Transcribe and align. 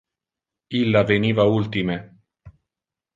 Illa 0.79 1.03
veniva 1.11 1.45
ultime. 1.59 1.99